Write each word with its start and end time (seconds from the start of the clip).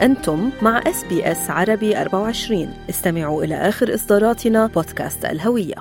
أنتم 0.00 0.50
مع 0.62 0.78
إس 0.86 1.04
بي 1.04 1.32
إس 1.32 1.50
عربي 1.50 2.00
24 2.00 2.74
استمعوا 2.90 3.44
إلى 3.44 3.54
آخر 3.54 3.94
إصداراتنا 3.94 4.66
بودكاست 4.66 5.24
الهوية. 5.24 5.74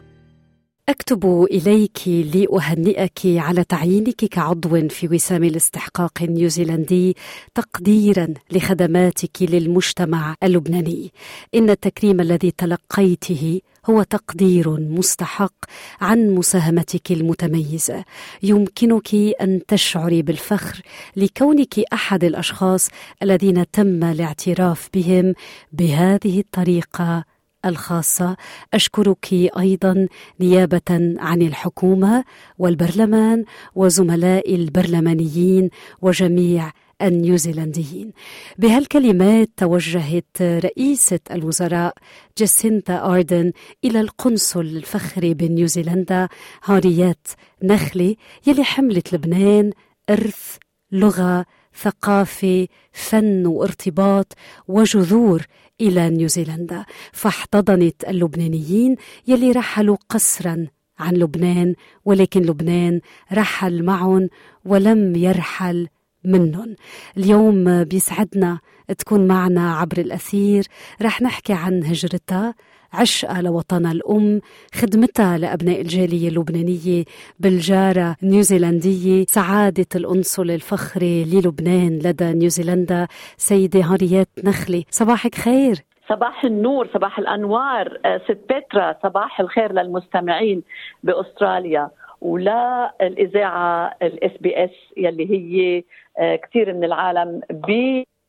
أكتب 0.89 1.47
إليك 1.52 2.07
لأهنئك 2.07 3.20
على 3.25 3.64
تعيينك 3.64 4.16
كعضو 4.16 4.88
في 4.89 5.07
وسام 5.07 5.43
الاستحقاق 5.43 6.11
النيوزيلندي 6.21 7.16
تقديرا 7.55 8.27
لخدماتك 8.52 9.41
للمجتمع 9.41 10.36
اللبناني. 10.43 11.11
إن 11.55 11.70
التكريم 11.70 12.21
الذي 12.21 12.52
تلقيته 12.52 13.61
هو 13.89 14.04
تقدير 14.04 14.79
مستحق 14.79 15.54
عن 16.01 16.29
مساهمتك 16.36 17.11
المتميزة. 17.11 18.04
يمكنك 18.43 19.13
أن 19.41 19.61
تشعري 19.67 20.21
بالفخر 20.21 20.81
لكونك 21.15 21.79
أحد 21.93 22.23
الأشخاص 22.23 22.89
الذين 23.23 23.71
تم 23.71 24.04
الاعتراف 24.04 24.89
بهم 24.93 25.33
بهذه 25.71 26.39
الطريقة 26.39 27.23
الخاصة. 27.65 28.37
أشكرك 28.73 29.33
أيضا 29.59 30.07
نيابة 30.39 31.15
عن 31.19 31.42
الحكومة 31.42 32.23
والبرلمان 32.58 33.44
وزملاء 33.75 34.56
البرلمانيين 34.56 35.69
وجميع 36.02 36.72
النيوزيلنديين. 37.02 38.11
بهالكلمات 38.58 39.50
توجهت 39.58 40.42
رئيسة 40.42 41.20
الوزراء 41.31 41.94
جاسينتا 42.38 43.06
آردن 43.06 43.52
إلى 43.86 44.02
القنصل 44.02 44.61
الفخري 44.61 45.33
بنيوزيلندا 45.33 46.28
هاريات 46.64 47.28
نخلي 47.64 48.17
يلي 48.47 48.64
حملت 48.64 49.14
لبنان 49.14 49.72
إرث 50.09 50.58
لغة 50.92 51.45
ثقافة 51.81 52.67
فن 52.92 53.45
وارتباط 53.45 54.34
وجذور 54.68 55.45
إلى 55.81 56.09
نيوزيلندا. 56.09 56.86
فاحتضنت 57.14 58.03
اللبنانيين 58.03 58.95
يلي 59.28 59.52
رحلوا 59.52 59.98
قسرا 60.09 60.68
عن 61.00 61.14
لبنان 61.14 61.75
ولكن 62.06 62.42
لبنان 62.42 63.02
رحل 63.34 63.84
معهم 63.84 64.30
ولم 64.66 65.16
يرحل 65.16 65.88
منهم. 66.28 66.75
اليوم 67.17 67.83
بيسعدنا 67.83 68.59
تكون 68.97 69.28
معنا 69.28 69.75
عبر 69.75 69.97
الأثير 69.97 70.64
رح 71.02 71.22
نحكي 71.22 71.53
عن 71.53 71.84
هجرتها 71.84 72.53
عشقها 72.94 73.42
لوطنها 73.42 73.92
الأم 73.92 74.42
خدمتها 74.73 75.38
لأبناء 75.38 75.81
الجالية 75.81 76.30
اللبنانية 76.30 77.03
بالجارة 77.39 78.16
النيوزيلندية 78.23 79.26
سعادة 79.28 79.86
القنصل 79.95 80.52
الفخري 80.52 81.23
للبنان 81.23 82.00
لدى 82.03 82.34
نيوزيلندا. 82.34 83.08
سيدة 83.38 83.81
هارييت 83.81 84.30
نخلي 84.44 84.86
صباحك 84.89 85.36
خير. 85.36 85.75
صباح 86.09 86.44
النور 86.44 86.88
صباح 86.94 87.19
الأنوار 87.19 88.00
آه، 88.06 88.17
ست 88.17 88.39
بيترا 88.50 88.95
صباح 89.03 89.39
الخير 89.39 89.72
للمستمعين 89.73 90.64
بأستراليا. 91.03 91.89
ولا 92.22 92.94
الإذاعة 93.02 93.96
الاس 94.02 94.32
بي 94.42 94.64
اس 94.64 94.94
يلي 94.98 95.32
هي 95.32 95.84
آه، 96.18 96.36
كثير 96.36 96.74
من 96.74 96.84
العالم 96.84 97.42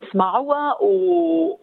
بيسمعوها 0.00 0.76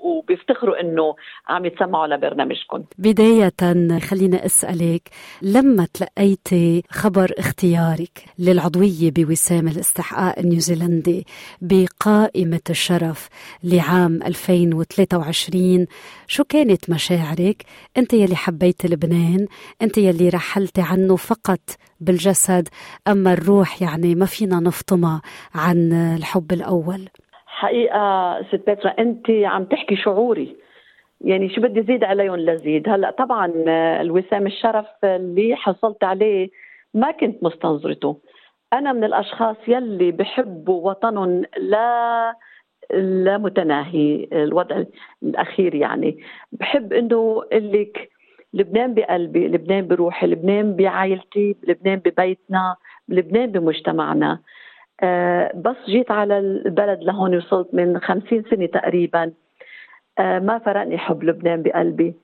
وبيفتخروا 0.03 0.81
إنه 0.81 1.15
عم 1.47 1.65
يتسمعوا 1.65 2.07
لبرنامجكم 2.07 2.83
بداية 2.97 3.99
خلينا 3.99 4.45
أسألك 4.45 5.09
لما 5.41 5.87
تلقيتي 5.93 6.83
خبر 6.89 7.31
اختيارك 7.39 8.25
للعضوية 8.39 9.11
بوسام 9.11 9.67
الاستحقاق 9.67 10.39
النيوزيلندي 10.39 11.25
بقائمة 11.61 12.61
الشرف 12.69 13.29
لعام 13.63 14.23
2023 14.23 15.87
شو 16.27 16.43
كانت 16.43 16.89
مشاعرك؟ 16.89 17.65
أنت 17.97 18.13
يلي 18.13 18.35
حبيت 18.35 18.85
لبنان، 18.85 19.47
أنت 19.81 19.97
يلي 19.97 20.29
رحلتي 20.29 20.81
عنه 20.81 21.15
فقط 21.15 21.59
بالجسد 21.99 22.67
أما 23.07 23.33
الروح 23.33 23.81
يعني 23.81 24.15
ما 24.15 24.25
فينا 24.25 24.59
نفطمها 24.59 25.21
عن 25.55 25.93
الحب 25.93 26.51
الأول 26.51 27.09
حقيقة 27.55 28.41
ست 28.41 28.69
بترا 28.69 28.89
أنت 28.99 29.29
عم 29.29 29.65
تحكي 29.65 29.95
شعوري. 29.95 30.55
يعني 31.21 31.49
شو 31.49 31.61
بدي 31.61 31.81
زيد 31.81 32.03
عليهم 32.03 32.35
لزيد؟ 32.35 32.89
هلأ 32.89 33.11
طبعا 33.11 33.53
الوسام 34.01 34.47
الشرف 34.47 34.85
اللي 35.03 35.55
حصلت 35.55 36.03
عليه 36.03 36.49
ما 36.93 37.11
كنت 37.11 37.43
مستنظرته. 37.43 38.17
أنا 38.73 38.93
من 38.93 39.03
الأشخاص 39.03 39.55
يلي 39.67 40.11
بحبوا 40.11 40.89
وطنهم 40.89 41.43
لا 41.57 42.35
لا 42.93 43.37
متناهي 43.37 44.27
الوضع 44.31 44.83
الأخير 45.23 45.75
يعني. 45.75 46.17
بحب 46.51 46.93
إنه 46.93 47.43
لك 47.53 48.09
لبنان 48.53 48.93
بقلبي 48.93 49.47
لبنان 49.47 49.87
بروحي 49.87 50.27
لبنان 50.27 50.75
بعائلتي 50.75 51.55
لبنان 51.67 51.99
ببيتنا 52.05 52.75
لبنان 53.09 53.51
بمجتمعنا. 53.51 54.39
بس 55.55 55.75
جيت 55.85 56.11
على 56.11 56.39
البلد 56.39 57.03
لهون 57.03 57.37
وصلت 57.37 57.73
من 57.73 57.99
خمسين 57.99 58.43
سنة 58.49 58.65
تقريبا. 58.65 59.31
أه 60.19 60.39
ما 60.39 60.59
فرقني 60.59 60.97
حب 60.97 61.23
لبنان 61.23 61.63
بقلبي. 61.63 62.15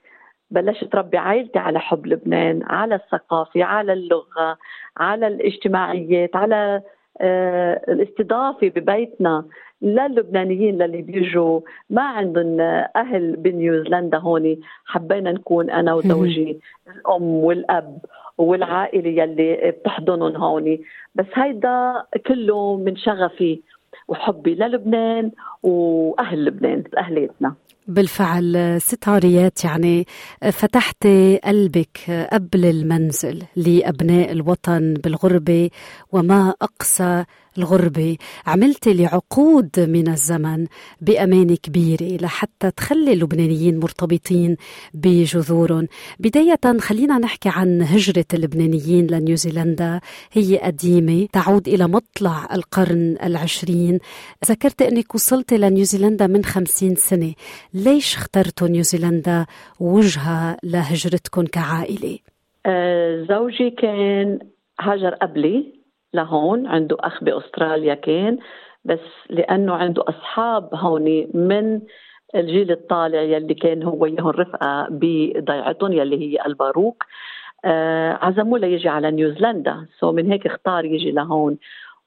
بلشت 0.50 0.94
ربي 0.94 1.18
عائلتي 1.18 1.58
على 1.58 1.80
حب 1.80 2.06
لبنان 2.06 2.62
على 2.62 2.94
الثقافة 2.94 3.64
على 3.64 3.92
اللغة 3.92 4.58
على 4.96 5.26
الاجتماعيات 5.26 6.36
على 6.36 6.82
أه 7.20 7.80
الاستضافة 7.88 8.68
ببيتنا. 8.68 9.44
للبنانيين 9.82 10.78
للي 10.78 11.02
بيجوا 11.02 11.60
ما 11.90 12.02
عندهم 12.02 12.60
أهل 12.96 13.36
بنيوزيلندا 13.36 14.18
هون. 14.18 14.56
حبينا 14.84 15.32
نكون 15.32 15.70
أنا 15.70 15.94
وزوجي 15.96 16.60
الأم 16.96 17.22
والأب 17.22 17.98
والعائلة 18.38 19.22
يلي 19.22 19.70
بتحضنهم 19.70 20.36
هون. 20.36 20.78
بس 21.14 21.26
هيدا 21.34 22.04
كله 22.26 22.76
من 22.76 22.96
شغفي 22.96 23.60
وحبي 24.08 24.54
للبنان 24.54 25.30
وأهل 25.62 26.44
لبنان 26.44 26.82
أهليتنا. 26.98 27.54
بالفعل 27.86 28.80
ست 28.80 29.08
عاريات 29.08 29.64
يعني 29.64 30.04
فتحت 30.52 31.06
قلبك 31.44 32.28
قبل 32.32 32.64
المنزل 32.64 33.42
لأبناء 33.56 34.32
الوطن 34.32 34.94
بالغربة 34.94 35.70
وما 36.12 36.54
أقسى 36.62 37.24
الغربة 37.58 38.16
عملت 38.46 38.88
لعقود 38.88 39.80
من 39.80 40.08
الزمن 40.08 40.66
بأمان 41.00 41.56
كبيرة 41.56 42.16
لحتى 42.22 42.70
تخلي 42.70 43.12
اللبنانيين 43.12 43.80
مرتبطين 43.80 44.56
بجذورهم 44.94 45.88
بداية 46.18 46.78
خلينا 46.78 47.18
نحكي 47.18 47.48
عن 47.48 47.82
هجرة 47.82 48.24
اللبنانيين 48.34 49.06
لنيوزيلندا. 49.06 50.00
هي 50.32 50.58
قديمة 50.58 51.26
تعود 51.32 51.68
إلى 51.68 51.88
مطلع 51.88 52.48
القرن 52.54 53.16
العشرين. 53.22 53.98
ذكرت 54.46 54.82
أنك 54.82 55.14
وصلت 55.14 55.54
لنيوزيلندا 55.54 56.26
من 56.26 56.44
خمسين 56.44 56.94
سنة. 56.94 57.34
ليش 57.74 58.16
اخترتوا 58.16 58.68
نيوزيلندا 58.68 59.46
وجهة 59.80 60.56
لهجرتكم 60.62 61.44
كعائلة؟ 61.44 62.18
آه 62.66 63.26
زوجي 63.28 63.70
كان 63.70 64.38
هاجر 64.80 65.14
قبلي. 65.14 65.81
لهون 66.14 66.66
عنده 66.66 66.96
أخ 67.00 67.24
بأستراليا 67.24 67.94
كان 67.94 68.38
بس 68.84 69.00
لأنه 69.30 69.74
عنده 69.74 70.04
أصحاب 70.08 70.74
هون 70.74 71.26
من 71.34 71.80
الجيل 72.34 72.70
الطالع 72.70 73.20
يلي 73.20 73.54
كان 73.54 73.82
هو 73.82 74.02
وياهم 74.02 74.28
رفقة 74.28 74.86
بضيعتهم 74.90 75.92
يلي 75.92 76.20
هي 76.20 76.46
الباروك 76.46 77.04
آه 77.64 78.12
عزموه 78.12 78.58
ليجي 78.58 78.88
على 78.88 79.10
نيوزيلندا. 79.10 79.86
so 79.98 80.12
من 80.12 80.32
هيك 80.32 80.46
اختار 80.46 80.84
يجي 80.84 81.10
لهون. 81.10 81.58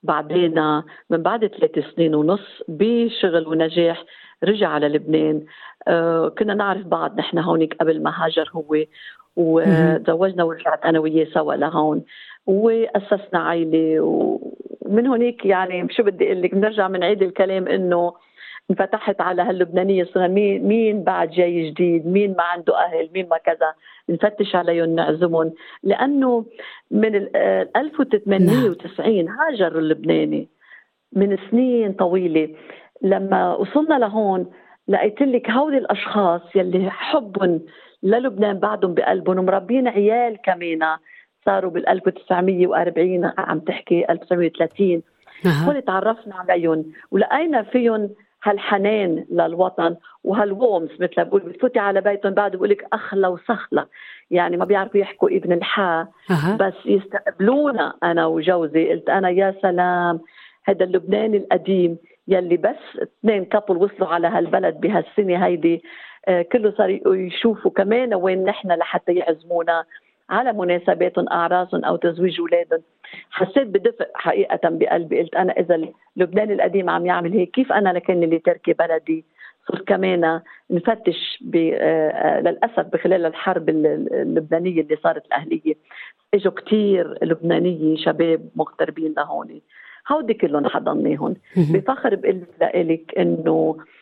بعدين 0.03 0.81
من 1.09 1.23
بعد 1.23 1.47
ثلاث 1.47 1.95
سنين 1.95 2.15
ونص 2.15 2.61
بشغل 2.67 3.47
ونجاح 3.47 4.03
رجع 4.43 4.69
على 4.69 4.87
لبنان. 4.89 5.45
آه 5.87 6.29
كنا 6.29 6.53
نعرف 6.53 6.87
بعض. 6.87 7.17
نحن 7.17 7.37
هونيك 7.37 7.73
قبل 7.73 8.03
ما 8.03 8.25
هاجر 8.25 8.49
هو 8.53 8.75
وتزوجنا 9.35 10.43
ورجعت 10.43 10.85
أنا 10.85 10.99
وياه 10.99 11.25
سوا 11.25 11.53
لهون 11.53 12.03
وأسسنا 12.47 13.39
عائله 13.39 13.99
ومن 14.01 15.07
هناك 15.07 15.45
يعني 15.45 15.87
شو 15.89 16.03
بدي 16.03 16.27
أقول 16.27 16.41
لك 16.41 16.55
بنرجع 16.55 16.87
بنعيد 16.87 17.21
الكلام 17.21 17.67
إنه 17.67 18.13
انفتحت 18.69 19.21
على 19.21 19.41
هاللبنانية 19.41 20.03
صرنا 20.03 20.27
مين 20.27 20.67
مين 20.67 21.03
بعد 21.03 21.29
جاي 21.29 21.69
جديد؟ 21.69 22.07
مين 22.07 22.35
ما 22.37 22.43
عنده 22.43 22.85
أهل؟ 22.85 23.09
مين 23.13 23.27
ما 23.29 23.37
كذا؟ 23.37 23.73
نفتش 24.09 24.55
عليهم 24.55 24.89
نعزمهم. 24.95 25.53
لأنه 25.83 26.45
من 26.91 27.15
ال 27.15 27.35
1890 27.77 29.29
هاجر 29.29 29.79
اللبناني 29.79 30.47
من 31.13 31.37
سنين 31.51 31.93
طويلة. 31.93 32.49
لما 33.01 33.55
وصلنا 33.55 33.99
لهون 33.99 34.51
لقيت 34.87 35.21
لك 35.21 35.49
هول 35.49 35.75
الأشخاص 35.75 36.41
يلي 36.55 36.89
حبهم 36.91 37.61
للبنان 38.05 38.59
بعدهم 38.59 38.93
بقلبهم 38.93 39.45
مربين 39.45 39.87
عيال 39.87 40.37
كمان. 40.45 40.97
صاروا 41.45 41.71
بال 41.71 41.89
1940 41.89 43.31
عم 43.37 43.59
تحكي 43.59 44.05
1930 44.09 45.01
هون 45.47 45.85
تعرفنا 45.85 46.35
عليهم. 46.35 46.85
ولقينا 47.11 47.63
فيهم 47.63 48.09
هالحنان 48.43 49.25
للوطن 49.31 49.95
وهالوومز 50.23 50.89
مثل 50.99 51.25
بقول 51.25 51.41
بتفوتي 51.41 51.79
على 51.79 52.01
بيتهم 52.01 52.33
بعد 52.33 52.55
بقول 52.55 52.69
لك 52.69 52.85
أخلى 52.93 53.27
وسخلة 53.27 53.85
يعني 54.31 54.57
ما 54.57 54.65
بيعرفوا 54.65 54.99
يحكوا 54.99 55.29
ابن 55.29 55.51
الحا. 55.53 56.07
أها. 56.31 56.57
بس 56.59 56.85
يستقبلونا 56.85 57.93
أنا 58.03 58.25
وجوزي. 58.25 58.89
قلت 58.89 59.09
أنا 59.09 59.29
يا 59.29 59.55
سلام 59.61 60.19
هذا 60.65 60.85
اللبناني 60.85 61.37
القديم 61.37 61.97
يلي 62.27 62.57
بس 62.57 63.01
اثنين 63.01 63.45
كابل 63.45 63.77
وصلوا 63.77 64.07
على 64.07 64.27
هالبلد 64.27 64.79
بهالسنة 64.79 65.45
هيدي. 65.45 65.83
كله 66.51 66.73
صار 66.77 66.99
يشوفوا 67.07 67.71
كمان 67.71 68.13
وين 68.13 68.43
نحن 68.43 68.71
لحتى 68.71 69.13
يعزمونا 69.13 69.83
على 70.29 70.53
مناسباتهم 70.53 71.29
اعراسهم 71.29 71.85
أو 71.85 71.95
تزويج 71.95 72.39
اولادهم 72.39 72.81
حسيت 73.31 73.67
بدفء 73.67 74.07
حقيقة 74.15 74.69
بقلبي. 74.69 75.21
قلت 75.21 75.35
أنا 75.35 75.53
إذا 75.53 75.81
لبنان 76.15 76.51
القديم 76.51 76.89
عم 76.89 77.05
يعمل 77.05 77.33
هيك 77.33 77.51
كيف 77.51 77.71
أنا 77.71 77.89
لكن 77.89 78.23
اللي 78.23 78.39
تركي 78.39 78.73
بلدي؟ 78.73 79.25
صرت 79.67 79.87
كمان 79.87 80.41
نفتش 80.69 81.37
ب... 81.41 81.55
آه، 81.55 82.09
آه، 82.09 82.39
للأسف 82.39 82.79
بخلال 82.79 83.25
الحرب 83.25 83.69
اللبنانية 83.69 84.81
اللي 84.81 84.97
صارت 85.03 85.25
الأهلية. 85.25 85.75
إجوا 86.33 86.51
كثير 86.51 87.17
لبنانيه 87.25 87.97
شباب 87.97 88.49
مغتربين 88.55 89.13
لهون. 89.17 89.61
هودي 90.11 90.33
كلهم 90.33 90.67
حضناهم 90.67 91.35
بفخر 91.57 92.15
بقول 92.15 92.43
لك 92.61 93.13
إنه 93.17 93.77
آه، 93.79 93.94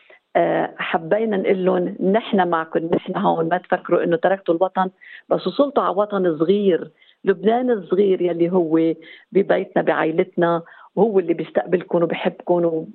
حبينا 0.78 1.38
نقول 1.38 1.66
لهم 1.66 1.96
نحن 2.12 2.48
معكم 2.48 2.80
نحن 2.86 3.18
هون 3.18 3.50
ما 3.50 3.58
تفكروا 3.58 4.04
إنه 4.04 4.16
تركتوا 4.16 4.56
الوطن 4.56 4.90
بس 5.30 5.48
وصلتوا 5.48 5.84
على 5.84 5.96
وطن 5.96 6.38
صغير 6.38 6.92
لبنان 7.26 7.72
الصغير 7.72 8.22
يلي 8.22 8.52
هو 8.52 8.94
ببيتنا 9.32 9.84
بعائلتنا 9.84 10.62
وهو 10.96 11.20
اللي 11.20 11.34
بيستقبلكم 11.34 12.04
وبحبكم 12.04 12.86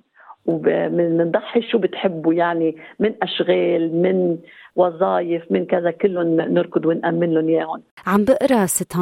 وبنضحي 0.49 1.63
شو 1.63 1.79
بتحبوا 1.79 2.35
يعني 2.35 2.77
من 3.01 3.15
أشغال 3.23 4.03
من 4.03 4.39
وظائف 4.77 5.43
من 5.51 5.67
كذا 5.67 5.91
كلهم 5.91 6.41
نركض 6.41 6.87
ونأمن 6.87 7.35
لهم 7.35 7.49
إياهم. 7.49 7.83
عم 8.07 8.25
بقرأ 8.25 8.67
ست 8.67 8.97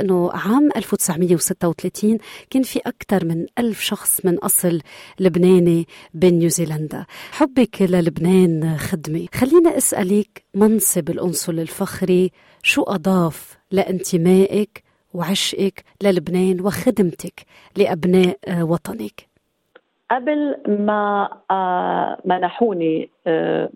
إنه 0.00 0.30
عام 0.32 0.68
1936 0.76 2.18
كان 2.50 2.62
في 2.62 2.80
أكثر 2.86 3.24
من 3.24 3.46
ألف 3.58 3.80
شخص 3.80 4.26
من 4.26 4.38
أصل 4.38 4.80
لبناني 5.20 5.86
بنيوزيلندا 6.14 7.04
حبك 7.32 7.82
للبنان 7.82 8.76
خدمة. 8.76 9.26
خلينا 9.34 9.76
أسألك 9.76 10.44
منصب 10.54 11.10
القنصل 11.10 11.58
الفخري 11.58 12.30
شو 12.62 12.82
أضاف 12.82 13.58
لانتمائك 13.70 14.82
وعشقك 15.14 15.84
للبنان 16.02 16.60
وخدمتك 16.60 17.40
لأبناء 17.76 18.38
وطنك؟ 18.48 19.31
قبل 20.12 20.56
ما 20.68 21.28
آه، 21.50 22.18
منحوني 22.24 23.10
آه، 23.26 23.70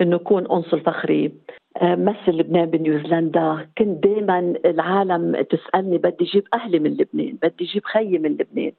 إنه 0.00 0.16
اكون 0.16 0.46
قنصل 0.46 0.80
فخري 0.80 1.32
آه، 1.76 1.94
مثل 1.94 2.30
لبنان 2.30 2.70
بنيوزيلندا. 2.70 3.68
كنت 3.78 4.04
دائما 4.04 4.54
العالم 4.64 5.42
تسألني 5.42 5.98
بدي 5.98 6.24
أجيب 6.24 6.44
أهلي 6.54 6.78
من 6.78 6.90
لبنان 6.90 7.38
بدي 7.42 7.64
أجيب 7.64 7.84
خيي 7.84 8.18
من 8.18 8.30
لبنان. 8.30 8.72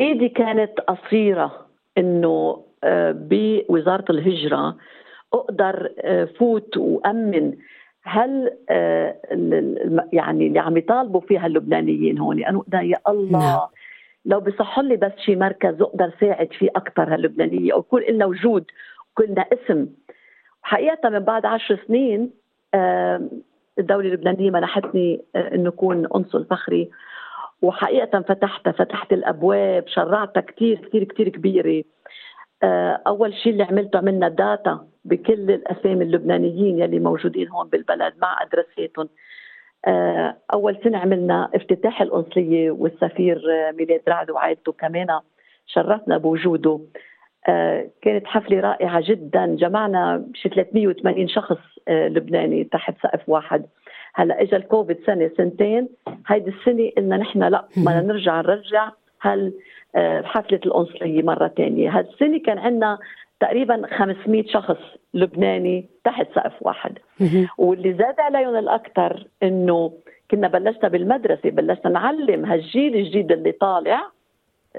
إيدي 0.00 0.28
كانت 0.28 0.80
قصيرة 0.80 1.66
إنه 1.98 2.64
بوزارة 3.12 4.04
الهجرة 4.10 4.76
أقدر 5.32 5.90
فوت 6.38 6.76
وأمن 6.76 7.56
هل 8.02 8.52
يعني 10.12 10.46
اللي 10.46 10.58
عم 10.58 10.76
يطالبوا 10.76 11.20
فيها 11.20 11.46
اللبنانيين 11.46 12.18
هون. 12.18 12.44
أنا 12.44 12.82
يا 12.82 12.98
الله 13.08 13.38
نعم. 13.38 13.68
لو 14.24 14.40
بصح 14.40 14.78
لي 14.78 14.96
بس 14.96 15.12
شي 15.18 15.36
مركز 15.36 15.82
أقدر 15.82 16.12
ساعد 16.20 16.52
فيه 16.52 16.68
أكثر 16.76 17.14
هاللبنانية 17.14 17.72
أو 17.72 17.78
يكون 17.78 18.02
لنا 18.02 18.26
وجود 18.26 18.64
كلنا 19.14 19.46
اسم. 19.52 19.86
حقيقة 20.62 21.08
من 21.08 21.18
بعد 21.18 21.46
عشر 21.46 21.78
سنين 21.86 22.30
الدولة 23.78 24.08
اللبنانية 24.08 24.50
منحتني 24.50 25.24
آه، 25.36 25.54
إنه 25.54 25.68
اكون 25.68 26.06
قنصل 26.06 26.44
فخري. 26.44 26.90
وحقيقة 27.62 28.20
فتحتها 28.20 28.72
فتحت 28.72 29.12
الأبواب 29.12 29.84
شرعتها 29.88 30.40
كثير 30.40 30.76
كثير 30.88 31.04
كثير 31.04 31.28
كبيرة. 31.28 31.84
آه، 32.62 33.02
أول 33.06 33.34
شيء 33.34 33.52
اللي 33.52 33.62
عملته 33.64 33.98
عملنا 33.98 34.28
داتا 34.28 34.86
بكل 35.04 35.50
الأسامي 35.50 36.04
اللبنانيين 36.04 36.78
يلي 36.78 36.98
موجودين 36.98 37.48
هون 37.48 37.68
بالبلد 37.68 38.14
مع 38.22 38.42
ادرساتهم 38.42 39.08
أول 40.54 40.78
سنة 40.84 40.98
عملنا 40.98 41.50
افتتاح 41.54 42.02
القنصليه 42.02 42.70
والسفير 42.70 43.36
آه، 43.36 43.72
ميلاد 43.72 44.00
رعد 44.08 44.30
وعائلته 44.30 44.72
كمان 44.72 45.06
شرفنا 45.66 46.18
بوجوده. 46.18 46.80
آه، 47.48 47.90
كانت 48.02 48.26
حفلة 48.26 48.60
رائعة 48.60 49.02
جدا. 49.06 49.46
جمعنا 49.46 50.26
شي 50.34 50.48
380 50.48 51.28
شخص 51.28 51.58
لبناني 51.88 52.64
تحت 52.64 52.94
سقف 53.02 53.28
واحد. 53.28 53.66
هلأ 54.14 54.42
اجى 54.42 54.56
الكوفيد 54.56 54.98
سنة 55.06 55.30
سنتين. 55.36 55.88
هيدي 56.26 56.50
السنة 56.50 56.90
قلنا 56.96 57.16
نحن 57.16 57.42
لا 57.42 57.64
بدنا 57.76 58.00
نرجع 58.00 58.40
نرجع 58.40 58.90
هل 59.20 59.52
حفلة 60.24 60.60
القنصليه 60.66 61.22
مرة 61.22 61.48
ثانية 61.48 61.98
هالسنة 61.98 62.38
كان 62.38 62.58
عندنا 62.58 62.98
تقريبا 63.48 63.86
500 63.86 64.46
شخص 64.46 64.76
لبناني 65.14 65.86
تحت 66.04 66.26
سقف 66.34 66.52
واحد. 66.60 66.98
واللي 67.58 67.92
زاد 67.92 68.20
عليهم 68.20 68.56
الأكثر 68.56 69.26
إنه 69.42 69.92
كنا 70.30 70.48
بلشنا 70.48 70.88
بالمدرسة 70.88 71.50
بلشنا 71.50 71.90
نعلم 71.90 72.44
هالجيل 72.44 72.96
الجديد 72.96 73.32
اللي 73.32 73.52
طالع 73.52 74.02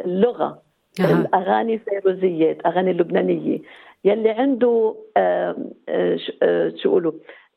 اللغة. 0.06 0.62
الأغاني 1.00 1.77
فيروزيات 1.77 2.65
اغاني 2.65 2.94
لبنانيه 2.94 3.59
يلي 4.06 4.29
عنده 4.29 4.95
آه 5.17 5.56
آه 5.89 6.17
شو 6.75 6.89
يقولوا؟ 6.89 7.12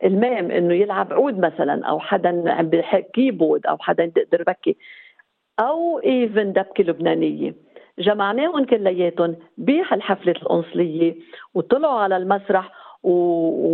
المام 0.04 0.50
إنه 0.50 0.74
يلعب 0.74 1.12
عود 1.12 1.38
مثلا 1.38 1.86
أو 1.86 2.00
حدا 2.00 2.52
عم 2.52 2.68
بيحكي 2.68 3.02
كيبورد 3.12 3.66
أو 3.66 3.76
حدا 3.80 4.04
يقدر 4.04 4.40
يبكي 4.40 4.76
أو 5.60 5.98
even 5.98 6.52
دبكة 6.52 6.84
لبنانية. 6.84 7.54
جمعناهم 7.98 8.64
كلياتهم 8.64 9.36
بهالحفله 9.58 10.32
القنصليه 10.32 11.14
وطلعوا 11.54 12.00
على 12.00 12.16
المسرح 12.16 12.72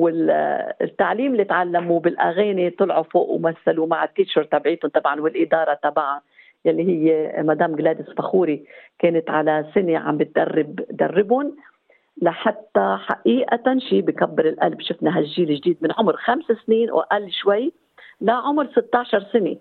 والتعليم 0.08 1.32
اللي 1.32 1.44
تعلموه 1.44 2.00
بالأغاني 2.00 2.70
طلعوا 2.70 3.02
فوق 3.02 3.30
ومثلوا 3.30 3.86
مع 3.86 4.04
ال 4.04 4.09
teacher 4.09 4.44
تبعيتهم 4.44 4.90
طبعا 4.90 5.20
والإدارة 5.20 5.74
تبعها 5.82 6.22
يلي 6.64 6.82
هي 6.82 7.34
مدام 7.42 7.76
جلاديس 7.76 8.06
فخوري 8.10 8.64
كانت 8.98 9.30
على 9.30 9.66
سنة 9.74 9.98
عم 9.98 10.16
بتدرب 10.18 10.80
دربهم 10.90 11.56
لحتى 12.22 12.96
حقيقة 13.00 13.78
شيء 13.78 14.00
بكبر 14.00 14.48
القلب. 14.48 14.80
شفنا 14.80 15.18
هالجيل 15.18 15.50
الجديد 15.50 15.78
من 15.80 15.92
عمر 15.98 16.16
خمس 16.16 16.44
سنين 16.66 16.90
وأقل 16.90 17.30
شوي 17.30 17.72
لعمر 18.20 18.66
16 18.66 19.20
سنة. 19.32 19.56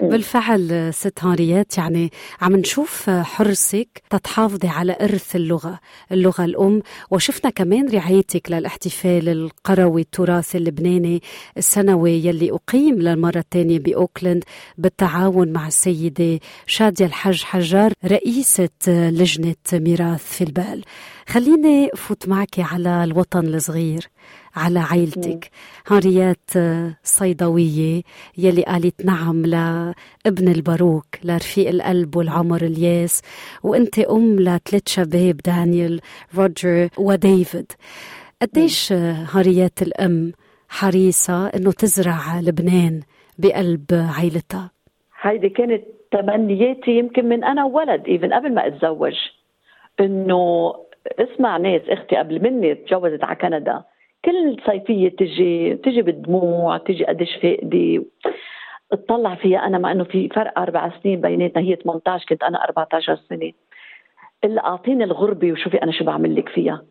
بالفعل 0.00 0.94
ست 0.94 1.24
هاريات 1.24 1.78
يعني 1.78 2.10
عم 2.40 2.56
نشوف 2.56 3.10
حرصك 3.10 4.02
تتحافظي 4.10 4.68
على 4.68 4.96
إرث 5.00 5.36
اللغة 5.36 5.78
اللغة 6.12 6.44
الأم. 6.44 6.82
وشفنا 7.10 7.50
كمان 7.50 7.88
رعايتك 7.88 8.50
للاحتفال 8.50 9.28
القروي 9.28 10.00
التراثي 10.00 10.58
اللبناني 10.58 11.22
السنوي 11.56 12.12
يلي 12.12 12.52
أقيم 12.52 12.94
للمرة 12.94 13.38
الثانية 13.38 13.78
بأوكلاند 13.78 14.44
بالتعاون 14.78 15.52
مع 15.52 15.66
السيدة 15.66 16.40
شادية 16.66 17.06
الحج 17.06 17.42
حجار 17.42 17.92
رئيسة 18.04 18.68
لجنة 18.88 19.54
ميراث 19.72 20.24
في 20.34 20.44
البال. 20.44 20.84
خليني 21.28 21.88
فوت 21.96 22.28
معك 22.28 22.58
على 22.58 23.04
الوطن 23.04 23.46
الصغير 23.46 24.08
على 24.56 24.78
عائلتك. 24.78 25.50
هاريات 25.88 26.50
صيدوية 27.02 28.02
يلي 28.38 28.62
قالت 28.62 29.04
نعم 29.04 29.46
لابن 29.46 30.48
الباروك 30.48 31.06
لرفيق 31.24 31.68
القلب 31.68 32.16
والعمر 32.16 32.62
الياس 32.62 33.22
وانت 33.62 33.98
أم 33.98 34.40
لثلاث 34.40 34.88
شباب 34.88 35.36
دانيال 35.36 36.00
روجر 36.36 36.88
وديفيد. 36.98 37.72
قديش 38.42 38.92
هاريات 38.92 39.82
الأم 39.82 40.32
حريصة 40.68 41.46
إنه 41.46 41.72
تزرع 41.72 42.40
لبنان 42.40 43.00
بقلب 43.38 43.84
عائلتها؟ 43.92 44.70
هيدي 45.22 45.48
كانت 45.48 45.82
تمنياتي 46.12 46.90
يمكن 46.90 47.28
من 47.28 47.44
أنا 47.44 47.64
ولد 47.64 48.02
even 48.08 48.32
قبل 48.32 48.54
ما 48.54 48.66
أتزوج 48.66 49.14
إنه 50.00 50.74
اسمع 51.06 51.56
ناس 51.56 51.82
أختي 51.88 52.16
قبل 52.16 52.42
مني 52.42 52.74
تجوزت 52.74 53.24
على 53.24 53.36
كندا. 53.36 53.82
كل 54.24 54.56
صيفية 54.66 55.08
تجي 55.08 55.74
تجي 55.74 56.02
بالدموع 56.02 56.78
تجي 56.78 57.04
قديش 57.04 57.36
فاقدي 57.36 58.02
اطلع 58.92 59.34
فيها 59.34 59.66
أنا 59.66 59.78
مع 59.78 59.92
إنه 59.92 60.04
في 60.04 60.28
فرق 60.28 60.58
أربع 60.58 60.90
سنين 61.02 61.20
بيناتنا 61.20 61.62
هي 61.62 61.76
18 61.76 62.26
كنت 62.28 62.42
أنا 62.42 62.64
14 62.64 63.16
سنة. 63.28 63.52
الا 64.44 64.66
أعطيني 64.66 65.04
الغربة 65.04 65.52
وشوفي 65.52 65.82
أنا 65.82 65.92
شو 65.92 66.04
بعمل 66.04 66.36
لك 66.36 66.48
فيها. 66.48 66.82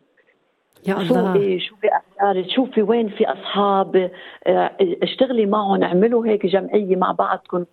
يا 0.88 0.94
الله. 0.94 1.32
شوفي 1.34 1.60
شوفي 1.60 1.88
أخبارك 1.88 2.50
شوفي 2.50 2.82
وين 2.82 3.08
في 3.08 3.26
أصحاب. 3.26 4.10
آه، 4.46 4.70
اشتغلي 5.02 5.46
معهم 5.46 5.82
اعملوا 5.82 6.26
هيك 6.26 6.46
جمعية 6.46 6.96
مع 6.96 7.12
بعضكم. 7.12 7.64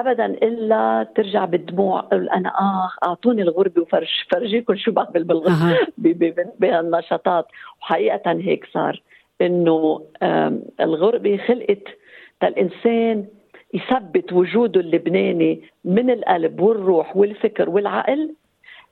ابدا 0.00 0.26
إلا 0.26 1.06
ترجع 1.14 1.44
بالدموع. 1.44 2.08
أنا 2.12 2.48
اخ 2.48 2.98
أعطوني 3.04 3.42
الغربه 3.42 3.82
وفرج 3.82 4.08
فرجيكم 4.30 4.76
شو 4.76 4.92
بعمل 4.92 5.24
بالغربه 5.24 5.78
بهالنشاطات. 6.60 7.46
وحقيقة 7.80 8.32
هيك 8.32 8.66
صار 8.72 9.02
إنه 9.40 10.02
الغربه 10.80 11.36
خلقت 11.36 11.84
الانسان 12.42 13.26
يثبت 13.74 14.32
وجوده 14.32 14.80
اللبناني 14.80 15.62
من 15.84 16.10
القلب 16.10 16.60
والروح 16.60 17.16
والفكر 17.16 17.70
والعقل 17.70 18.34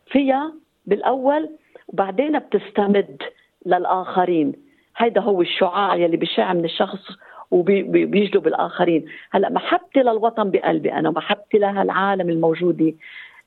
فيها 0.06 0.54
بالأول 0.86 1.48
وبعدين 1.88 2.38
بتستمد 2.38 3.22
للآخرين. 3.66 4.52
هيدا 4.96 5.20
هو 5.20 5.42
الشعاع 5.42 5.96
يلي 5.96 6.16
بيشع 6.16 6.52
من 6.52 6.64
الشخص 6.64 7.00
وبيجلب 7.50 8.46
الآخرين. 8.46 9.04
هلأ 9.30 9.50
محبتي 9.50 10.00
للوطن 10.00 10.50
بقلبي 10.50 10.92
أنا 10.92 11.10
محبتي 11.10 11.58
لهالعالم 11.58 12.30
الموجوده 12.30 12.92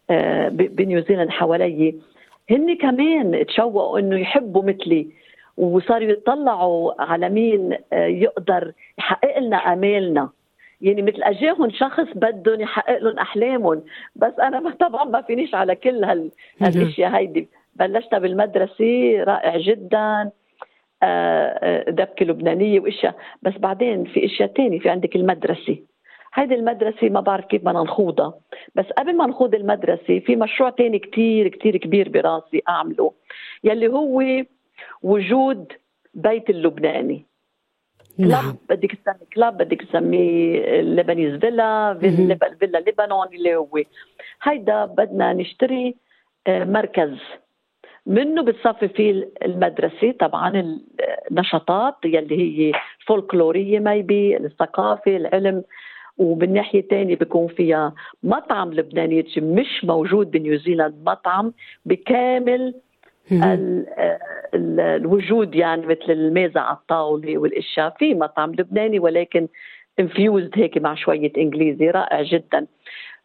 آه، 0.10 0.50
بنيوزيلند 0.50 1.30
حوالي 1.30 1.96
هن 2.52 2.78
كمان 2.78 3.46
تشوقوا 3.46 4.00
إنه 4.00 4.20
يحبوا 4.20 4.64
مثلي 4.64 5.08
وصاروا 5.58 6.10
يطلعوا 6.10 7.02
على 7.02 7.30
مين 7.30 7.78
آه، 7.94 8.06
يقدر 8.06 8.72
يحقق 8.98 9.40
لنا 9.40 9.58
آمالنا. 9.58 10.30
يعني 10.82 11.02
مثل 11.02 11.24
أجاهم 11.24 11.70
شخص 11.70 12.08
بدهم 12.16 12.62
يحقق 12.62 12.98
لهم 12.98 13.20
أحلامهم 13.20 13.82
بس 14.16 14.34
أنا 14.40 14.70
طبعا 14.80 15.04
ما 15.04 15.22
فينيش 15.22 15.56
على 15.56 15.76
كل 15.76 16.04
هال... 16.04 16.32
هالإشياء 16.62 17.12
هيدي. 17.12 17.48
بلشتها 17.76 18.20
بالمدرسة 18.20 19.24
رائع 19.24 19.58
جدا. 19.58 20.32
دبكة 21.88 22.26
لبنانية 22.26 22.80
وإشياء. 22.80 23.16
بس 23.42 23.54
بعدين 23.58 24.04
في 24.06 24.26
إشياء 24.26 24.50
تانية 24.50 24.80
في 24.80 24.90
عندك 24.90 25.16
المدرسة. 25.16 25.78
هيدي 26.34 26.56
المدرسة 26.56 27.10
ما 27.10 27.20
بعرف 27.20 27.46
كيف 27.46 27.62
بدنا 27.62 27.84
نخوضها. 27.84 28.34
بس 28.76 28.86
قبل 28.86 29.18
ما 29.18 29.28
نخوض 29.28 29.56
المدرسة 29.56 30.20
في 30.20 30.36
مشروع 30.36 30.70
تاني 30.70 31.00
كتير 31.00 31.48
كتير 31.48 31.78
كبير 31.78 32.10
براسي 32.10 32.62
أعمله 32.70 33.14
يلي 33.64 33.88
هو 33.88 34.24
وجود 35.04 35.72
بيت 36.14 36.50
اللبناني. 36.50 37.26
نعم. 38.18 38.42
كلاب 38.42 38.56
بدك 38.70 38.92
تسمي 38.92 39.26
كلاب 39.34 39.58
بدك 39.58 39.82
تسميه 39.82 40.82
لبنيز 40.82 41.40
فيلا 41.40 41.98
فيلا 42.60 42.80
لبنان 42.80 43.28
اللي 43.34 43.56
هو. 43.56 43.82
هيدا 44.44 44.86
بدنا 44.86 45.34
نشتري 45.34 45.96
آه، 46.48 46.64
مركز. 46.64 47.18
منه 48.06 48.44
بتصفي 48.44 48.88
فيه 48.88 49.30
المدرسة 49.46 50.12
طبعا 50.20 50.78
النشاطات 51.32 51.96
يلي 52.06 52.70
هي 52.70 52.72
فولكلوريه 53.08 53.80
maybe 53.80 54.38
الثقافة 54.38 55.18
العلم. 55.18 55.64
وبالناحيه 56.18 56.80
الثانية 56.80 57.16
بيكون 57.16 57.48
فيها 57.48 57.94
مطعم 58.24 58.74
لبناني 58.74 59.26
مش 59.38 59.86
موجود 59.86 60.32
بنيوزيلاند 60.32 60.96
مطعم 61.06 61.54
بكامل 61.86 62.74
ال 63.32 63.86
ال 64.54 64.80
الوجود 64.80 65.56
يعني 65.56 65.86
مثل 65.86 66.12
الميزة 66.12 66.60
على 66.60 66.78
الطاولة 66.78 67.38
والأشياء. 67.38 67.90
في 68.00 68.14
مطعم 68.14 68.52
لبناني 68.52 69.00
ولكن 69.00 69.48
infused 70.00 70.50
هيك 70.56 70.78
مع 70.78 70.96
شوية 70.96 71.32
إنجليزي 71.38 71.90
رائع 71.90 72.22
جدا. 72.22 72.68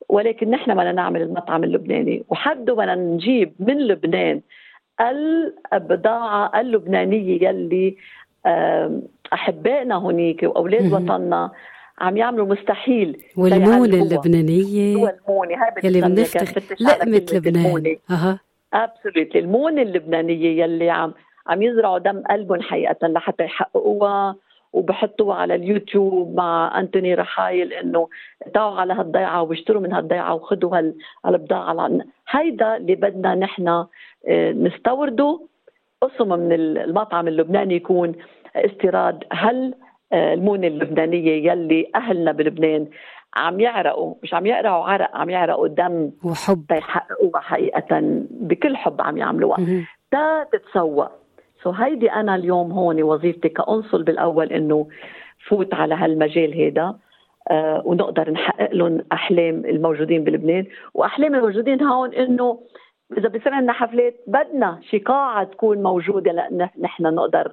ولكن 0.09 0.51
نحن 0.51 0.75
بدنا 0.75 0.93
نعمل 0.93 1.23
المطعم 1.23 1.65
اللبناني. 1.65 2.25
وحده 2.29 2.75
بدنا 2.75 2.95
نجيب 2.95 3.53
من 3.59 3.79
لبنان 3.79 4.41
البضاعة 5.01 6.61
اللبنانية 6.61 7.49
يلي 7.49 7.97
أحبائنا 9.33 9.99
هنيك 9.99 10.43
وأولاد 10.43 10.93
وطننا 10.93 11.51
عم 11.99 12.17
يعملوا 12.17 12.47
مستحيل 12.47 13.23
والمونة 13.37 14.03
اللبنانية 14.03 14.97
والمونة 14.97 15.57
يلي 15.85 16.01
بنفتخر 16.01 16.63
لقمة 16.81 17.27
لبنان. 17.33 17.97
أها. 18.11 18.39
ابسوليتلي 18.75 19.41
المونة 19.41 19.83
اللبنانية 19.83 20.63
يلي 20.63 20.91
عم 20.91 21.15
عم 21.47 21.63
يزرعوا 21.63 21.99
دم 21.99 22.23
قلبهم 22.31 22.63
حقيقة 22.63 23.09
لحتى 23.09 23.45
يحققوها. 23.45 24.37
وبحطوها 24.75 25.37
على 25.37 25.55
اليوتيوب 25.55 26.37
مع 26.37 26.81
أنتوني 26.81 27.15
رحايل 27.15 27.73
إنه 27.73 28.09
تعوا 28.55 28.81
على 28.81 28.93
هالضيعة 28.93 29.43
واشتروا 29.43 29.83
من 29.83 29.93
هالضيعة 29.93 30.35
وخذوا 30.35 30.93
هالبضاعة 31.25 31.91
هيدا 32.31 32.77
اللي 32.77 32.95
بدنا 32.95 33.35
نحن 33.35 33.69
آه، 33.69 34.53
نستورده 34.53 35.41
قسم 36.01 36.29
من 36.29 36.53
المطعم 36.53 37.29
اللبناني 37.29 37.75
يكون 37.75 38.13
استيراد 38.57 39.25
هل 39.33 39.75
آه، 40.13 40.35
المونة 40.35 40.67
اللبنانية 40.67 41.51
يلي 41.51 41.91
أهلنا 41.95 42.33
بلبنان 42.33 42.87
عم 43.37 43.61
يعرقوا 43.61 44.15
مش 44.23 44.35
عم 44.35 44.47
يقرعوا 44.47 44.85
عرق 44.85 45.17
عم 45.17 45.31
يعرقوا 45.31 45.69
دم 45.69 46.11
وحب. 46.25 46.65
تيحققوها 46.69 47.41
حقيقة 47.41 47.87
بكل 48.31 48.77
حب 48.77 49.01
عم 49.01 49.17
يعملوها. 49.19 49.59
تا 50.11 50.45
تتسوق. 50.53 51.24
سو 51.65 51.71
هيدي 51.71 52.13
أنا 52.13 52.35
اليوم 52.35 52.73
هون 52.73 53.03
وظيفتي 53.03 53.49
كأنصل 53.49 54.03
بالأول 54.03 54.53
إنه 54.53 54.89
فوت 55.49 55.75
على 55.75 55.95
هالمجال 55.95 56.53
هيدا 56.53 56.95
آه 57.51 57.83
ونقدر 57.85 58.31
نحقق 58.31 58.73
لهم 58.73 59.05
أحلام 59.13 59.65
الموجودين 59.65 60.25
بلبنان. 60.25 60.67
وأحلام 60.95 61.35
الموجودين 61.35 61.83
هون 61.83 62.15
إنه 62.15 62.61
إذا 63.19 63.29
بصير 63.29 63.55
عندنا 63.55 63.73
حفلات 63.73 64.15
بدنا 64.27 64.81
شي 64.91 64.99
قاعه 64.99 65.45
تكون 65.45 65.83
موجودة 65.83 66.33
لأن 66.33 66.69
نحن 66.81 67.03
نقدر 67.03 67.53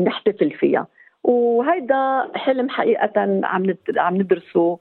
نحتفل 0.00 0.50
فيها. 0.50 0.86
وهيدا 1.24 2.28
حلم 2.34 2.68
حقيقة 2.68 3.20
عم 3.44 3.74
عم 3.96 4.16
ندرسه. 4.16 4.78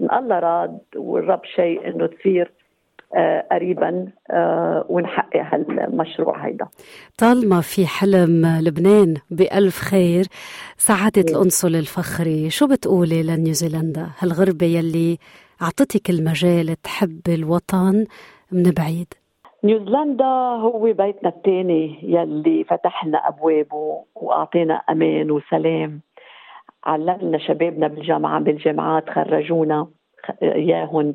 من 0.00 0.12
الله 0.12 0.38
راد 0.38 0.78
والرب 0.96 1.44
شيء 1.44 1.88
إنه 1.88 2.06
تصير. 2.06 2.52
قريبا 3.52 4.06
آه، 4.30 4.86
ونحقق 4.88 5.40
هالمشروع 5.52 6.46
هيدا. 6.46 6.66
طالما 7.18 7.60
في 7.60 7.86
حلم 7.86 8.46
لبنان 8.60 9.14
بألف 9.30 9.78
خير 9.78 10.24
سعادة 10.76 11.24
الأنصل 11.30 11.68
الفخري 11.68 12.50
شو 12.50 12.66
بتقولي 12.66 13.22
لنيوزيلندا؟ 13.22 14.06
هالغربة 14.18 14.66
يلي 14.66 15.18
أعطتك 15.62 16.10
المجال 16.10 16.76
تحب 16.82 17.20
الوطن 17.28 18.04
من 18.52 18.62
بعيد؟ 18.62 19.14
نيوزيلندا 19.64 20.24
هو 20.64 20.82
بيتنا 20.82 21.28
الثاني 21.28 21.98
يلي 22.02 22.64
فتح 22.64 23.06
لنا 23.06 23.18
أبوابه 23.28 24.04
وأعطينا 24.14 24.74
أمان 24.74 25.30
وسلام. 25.30 26.00
علمنا 26.84 27.38
شبابنا 27.38 27.88
بالجامعة 27.88 28.40
بالجامعات 28.40 29.10
خرجونا 29.10 29.86
إياهم. 30.42 31.14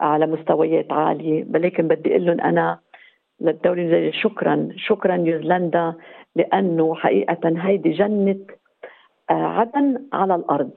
على 0.00 0.26
مستويات 0.26 0.92
عالية 0.92 1.46
ولكن 1.54 1.88
بدي 1.88 2.10
أقول 2.10 2.26
لهم 2.26 2.40
أنا 2.40 2.78
للدولة 3.40 4.10
شكرا 4.10 4.68
شكرا 4.76 5.16
نيوزيلندا 5.16 5.94
لأنه 6.36 6.94
حقيقه 6.94 7.52
هيدي 7.56 7.90
جنة 7.90 8.36
آه، 9.30 9.32
عدن 9.32 10.06
على 10.12 10.34
الأرض. 10.34 10.72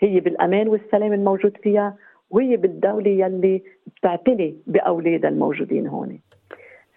هي 0.00 0.20
بالأمان 0.20 0.68
والسلام 0.68 1.12
الموجود 1.12 1.56
فيها 1.62 1.96
وهي 2.30 2.56
بالدولة 2.56 3.10
يلي 3.10 3.62
بتعتني 3.96 4.56
بأولادها 4.66 5.30
الموجودين 5.30 5.86
هون. 5.86 6.18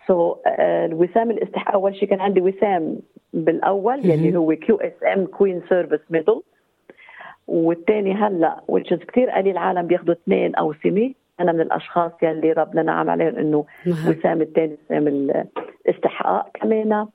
so, 0.07 0.37
uh, 0.37 0.59
الوسام 0.59 1.31
الاستحقاق 1.31 1.73
أول 1.73 1.95
شيء 1.95 2.09
كان 2.09 2.19
عندي 2.21 2.41
وسام 2.41 2.99
بالأول 3.33 4.05
يلي 4.05 4.37
هو 4.37 4.55
QSM 4.55 5.25
Queen's 5.25 5.61
Service 5.69 5.99
Medal 6.09 6.41
والثاني 7.49 8.13
هلا 8.13 8.61
which 8.71 8.91
is 8.91 9.05
كثير 9.05 9.29
قليل 9.29 9.51
العالم 9.51 9.87
بياخذوا 9.87 10.13
اثنين 10.13 10.55
أو 10.55 10.73
سمي 10.73 11.15
أنا 11.39 11.51
من 11.51 11.61
الأشخاص 11.61 12.11
يلي 12.23 12.51
ربنا 12.51 12.83
نعم 12.83 13.09
عليهم 13.09 13.35
إنه 13.35 13.65
وسام 13.87 14.41
الثاني 14.41 14.77
وسام 14.85 15.07
الاستحقاق 15.07 16.49
كمان 16.53 17.07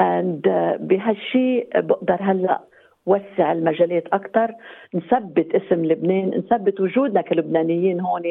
اند 0.00 0.46
uh, 0.46 0.82
بهالشيء 0.82 1.68
بقدر 1.74 2.18
هلا 2.20 2.60
وسع 3.06 3.52
المجالات 3.52 4.04
أكثر 4.12 4.54
نثبت 4.94 5.54
اسم 5.54 5.84
لبنان 5.84 6.28
نثبت 6.28 6.80
وجودنا 6.80 7.20
كلبنانيين 7.20 8.00
هون. 8.00 8.22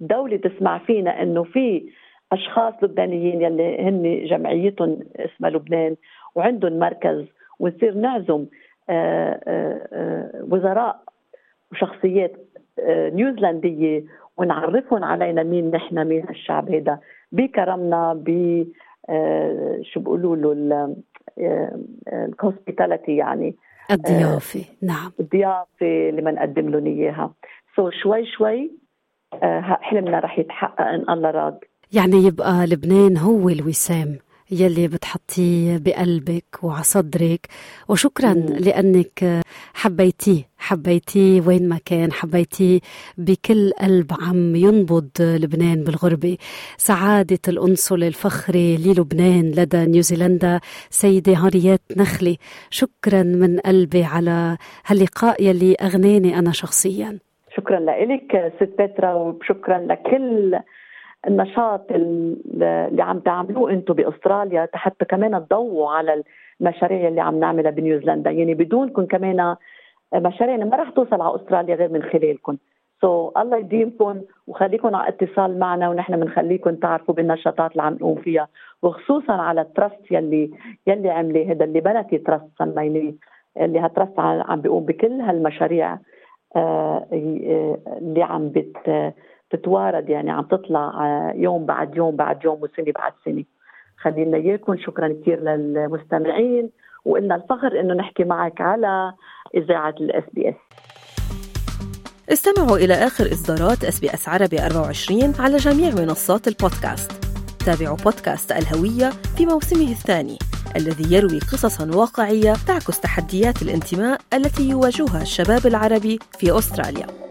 دولة 0.00 0.36
تسمع 0.36 0.78
فينا 0.78 1.22
إنه 1.22 1.42
في 1.42 1.88
أشخاص 2.32 2.74
لبنانيين 2.82 3.42
يلي 3.42 3.82
هن 3.82 4.26
جمعيتهم 4.26 4.98
اسمها 5.16 5.50
لبنان 5.50 5.96
وعندهم 6.34 6.78
مركز 6.78 7.24
ونصير 7.58 7.94
نعزم 7.94 8.32
آه، 8.32 8.34
آه، 8.34 8.44
آه، 8.44 8.46
وزراء 10.50 11.02
وشخصيات 11.72 12.32
نيوزيلندية 12.88 14.04
ونعرفهم 14.36 15.04
علينا 15.04 15.42
مين 15.42 15.70
نحن 15.70 16.06
مين 16.06 16.24
هالشعب 16.28 16.70
هذا 16.70 16.98
بكرمنا 17.32 18.14
ب 18.14 18.28
شو 19.82 20.00
بيقولوا 20.00 20.36
له 20.54 20.96
ال 22.12 22.21
hospitality 22.21 23.16
يعني 23.16 23.54
الضيافة 23.90 24.64
نعم. 24.82 25.12
الضيافة 25.20 25.66
اللي 25.82 26.22
بنقدم 26.22 26.68
لهم 26.68 26.86
إياها. 26.86 27.34
so 27.76 27.94
شوي 28.02 28.26
شوي 28.26 28.70
حلمنا 29.62 30.18
رح 30.18 30.38
يتحقق 30.38 30.80
إن 30.80 31.04
الله 31.10 31.30
راد 31.30 31.58
يعني 31.92 32.16
يبقى 32.16 32.66
لبنان 32.66 33.16
هو 33.16 33.48
الوسام. 33.48 34.18
يلي 34.50 34.88
بتحطيه 34.88 35.78
بقلبك 35.78 36.44
وعصدرك. 36.62 37.46
وشكرا 37.88 38.34
مم. 38.34 38.46
لأنك 38.46 39.42
حبيتيه 39.74 40.48
حبيتيه 40.58 41.40
وين 41.46 41.68
ما 41.68 41.78
كان 41.84 42.12
حبيتيه 42.12 42.80
بكل 43.18 43.72
قلب 43.80 44.12
عم 44.20 44.56
ينبض 44.56 45.10
لبنان 45.20 45.84
بالغربة. 45.84 46.36
سعادة 46.76 47.38
الأنصل 47.48 48.02
الفخري 48.02 48.76
للبنان 48.76 49.50
لدى 49.50 49.86
نيوزيلندا 49.86 50.60
سيدة 50.90 51.32
هاريات 51.34 51.80
نخلي. 51.96 52.36
شكرا 52.70 53.22
من 53.22 53.58
قلبي 53.58 54.04
على 54.04 54.56
هاللقاء 54.86 55.42
يلي 55.42 55.74
أغناني 55.74 56.38
أنا 56.38 56.52
شخصيا. 56.52 57.18
شكرا 57.56 57.80
لك 57.80 58.52
ست 58.56 58.82
بترا 58.82 59.14
وشكرا 59.14 59.78
لكل 59.78 60.58
النشاط 61.28 61.86
اللي 61.90 63.02
عم 63.02 63.18
تعملوه 63.18 63.70
أنتم 63.70 63.94
بأستراليا 63.94 64.68
حتى 64.74 65.04
كمان 65.04 65.46
تضووا 65.46 65.90
على 65.90 66.22
المشاريع 66.60 67.08
اللي 67.08 67.20
عم 67.20 67.40
نعملها 67.40 67.70
بنيوزيلندا. 67.70 68.30
يعني 68.30 68.54
بدونكم 68.54 69.06
كمان 69.06 69.56
مشاريعنا 70.14 70.64
ما 70.64 70.76
رح 70.76 70.90
توصل 70.90 71.20
على 71.20 71.36
أستراليا 71.36 71.74
غير 71.74 71.88
من 71.88 72.02
خلالكم. 72.02 72.56
so, 73.00 73.40
الله 73.40 73.56
يديمكم 73.56 74.20
وخليكم 74.46 74.96
على 74.96 75.08
اتصال 75.08 75.58
معنا 75.58 75.88
ونحن 75.90 76.20
بنخليكم 76.20 76.74
تعرفوا 76.74 77.14
بالنشاطات 77.14 77.72
اللي 77.72 77.82
عم 77.82 77.94
نقوم 77.94 78.14
فيها 78.14 78.48
وخصوصا 78.82 79.32
على 79.32 79.60
ال 79.60 79.69
trust 79.69 80.12
يلي 80.12 80.50
يلي 80.86 81.10
عملي 81.10 81.52
هذا 81.52 81.64
اللي 81.64 81.80
بنكي 81.80 82.18
trust 82.18 82.44
سميناه 82.58 83.12
اللي 83.60 83.78
هال 83.78 83.89
trust 83.89 84.18
عم 84.18 84.60
بيقوم 84.60 84.84
بكل 84.84 85.20
هالمشاريع 85.20 85.98
آه، 86.56 87.06
اللي 87.12 88.22
عم 88.22 88.48
بت 88.48 88.76
تتوارد 89.56 90.08
يعني 90.08 90.30
عم 90.30 90.44
تطلع 90.44 90.88
آه، 90.88 91.32
يوم 91.36 91.66
بعد 91.66 91.96
يوم 91.96 92.16
بعد 92.16 92.44
يوم 92.44 92.62
وسنة 92.62 92.92
بعد 92.92 93.12
سنة. 93.24 93.44
خلينا 93.96 94.36
إياكم 94.36 94.76
شكرا 94.76 95.08
كثير 95.22 95.40
للمستمعين. 95.40 96.70
وقلنا 97.04 97.34
الفخر 97.34 97.80
إنه 97.80 97.94
نحكي 97.94 98.24
معك 98.24 98.60
على 98.60 99.12
إذاعة 99.54 99.94
الإس 100.00 100.24
بي 100.32 100.48
إس. 100.48 100.54
استمعوا 102.32 102.76
إلى 102.76 102.94
آخر 102.94 103.24
إصدارات 103.24 103.84
إس 103.84 104.00
بي 104.00 104.14
إس 104.14 104.28
عربي 104.28 104.60
24 104.66 105.32
على 105.38 105.56
جميع 105.56 105.90
منصات 105.90 106.48
البودكاست. 106.48 107.12
تابعوا 107.66 107.96
بودكاست 107.96 108.52
الهوية 108.52 109.10
في 109.36 109.46
موسمه 109.46 109.90
الثاني 109.90 110.38
الذي 110.76 111.14
يروي 111.16 111.38
قصصا 111.38 111.96
واقعية 111.96 112.52
تعكس 112.66 113.00
تحديات 113.00 113.62
الانتماء 113.62 114.20
التي 114.34 114.68
يواجهها 114.70 115.22
الشباب 115.22 115.66
العربي 115.66 116.18
في 116.38 116.58
أستراليا. 116.58 117.25